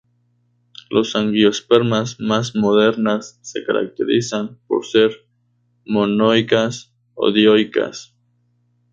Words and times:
Las 0.89 1.15
angiospermas 1.15 2.19
más 2.19 2.55
modernas 2.55 3.37
se 3.43 3.63
caracterizan 3.63 4.57
por 4.65 4.83
ser 4.83 5.11
monoicas 5.85 6.91
o 7.13 7.31
dioicas. 7.31 8.15